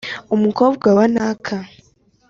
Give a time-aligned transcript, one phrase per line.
[0.35, 1.57] Umukobwa wa Naka